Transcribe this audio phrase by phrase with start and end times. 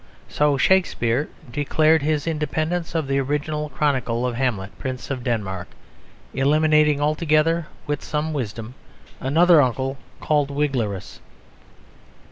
[0.27, 5.67] So Shakespeare declared his independence of the original chronicle of Hamlet, Prince of Denmark,
[6.33, 8.73] eliminating altogether (with some wisdom)
[9.19, 11.19] another uncle called Wiglerus.